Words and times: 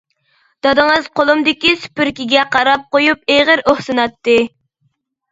دادىڭىز 0.67 1.09
قولۇمدىكى 1.17 1.73
سۈپۈرگىگە 1.83 2.45
قاراپ 2.55 2.87
قويۇپ 2.97 3.29
ئېغىر 3.35 3.61
ئۇھسىناتتى. 3.73 4.39